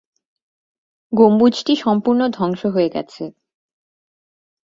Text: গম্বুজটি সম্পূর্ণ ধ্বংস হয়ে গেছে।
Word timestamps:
গম্বুজটি 1.13 1.73
সম্পূর্ণ 1.75 2.21
ধ্বংস 2.27 2.61
হয়ে 2.65 2.89
গেছে। 2.89 3.23